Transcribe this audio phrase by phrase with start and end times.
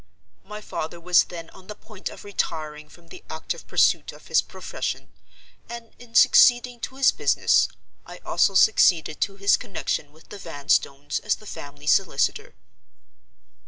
[0.43, 4.41] My father was then on the point of retiring from the active pursuit of his
[4.41, 5.09] profession;
[5.69, 7.67] and in succeeding to his business,
[8.03, 12.55] I also succeeded to his connection with the Vanstones as the family solicitor.